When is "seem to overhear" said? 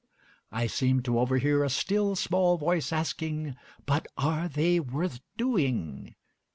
0.65-1.63